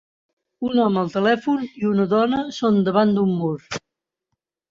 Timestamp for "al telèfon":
1.01-1.67